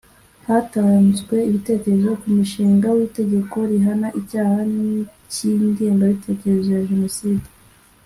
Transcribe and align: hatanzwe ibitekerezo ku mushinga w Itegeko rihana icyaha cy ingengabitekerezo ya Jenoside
hatanzwe 0.47 1.35
ibitekerezo 1.49 2.09
ku 2.21 2.27
mushinga 2.35 2.87
w 2.97 2.99
Itegeko 3.07 3.55
rihana 3.69 4.07
icyaha 4.19 4.57
cy 5.31 5.39
ingengabitekerezo 5.49 6.69
ya 6.77 6.85
Jenoside 6.89 7.47